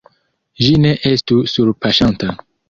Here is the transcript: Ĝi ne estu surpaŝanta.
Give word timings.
Ĝi 0.61 0.69
ne 0.85 0.93
estu 1.09 1.37
surpaŝanta. 1.53 2.33